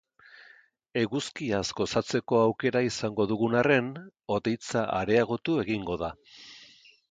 Eguzkiaz 1.01 1.61
gozatzeko 1.79 2.39
aukera 2.47 2.81
izango 2.87 3.27
dugun 3.33 3.59
arren, 3.61 3.93
hodeitza 4.37 4.87
areagotu 5.03 5.61
egingo 5.69 6.03
da. 6.07 6.13